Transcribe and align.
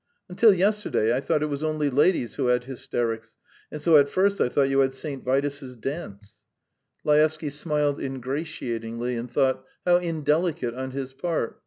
.""Until 0.29 0.51
yesterday 0.51 1.15
I 1.15 1.21
thought 1.21 1.43
it 1.43 1.51
was 1.51 1.61
only 1.61 1.91
ladies 1.91 2.33
who 2.33 2.47
had 2.47 2.63
hysterics, 2.63 3.37
and 3.71 3.79
so 3.79 3.97
at 3.97 4.09
first 4.09 4.41
I 4.41 4.49
thought 4.49 4.67
you 4.67 4.79
had 4.79 4.93
St. 4.93 5.23
Vitus's 5.23 5.75
dance." 5.75 6.41
Laevsky 7.03 7.51
smiled 7.51 8.01
ingratiatingly, 8.01 9.15
and 9.15 9.29
thought: 9.31 9.63
"How 9.85 9.97
indelicate 9.97 10.73
on 10.73 10.89
his 10.89 11.13
part! 11.13 11.59